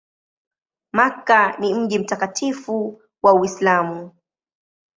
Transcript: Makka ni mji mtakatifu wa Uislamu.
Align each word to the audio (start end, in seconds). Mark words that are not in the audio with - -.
Makka 0.91 1.57
ni 1.59 1.73
mji 1.73 1.99
mtakatifu 1.99 3.01
wa 3.23 3.33
Uislamu. 3.33 4.15